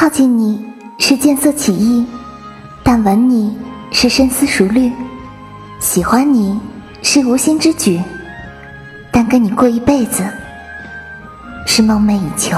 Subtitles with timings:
[0.00, 0.64] 靠近你
[0.98, 2.06] 是见色起意
[2.82, 3.54] 但吻你
[3.92, 4.90] 是深思熟虑
[5.78, 6.58] 喜欢你
[7.02, 8.00] 是无心之举。
[9.12, 10.24] 但跟你过一辈子
[11.66, 12.56] 是梦寐以求。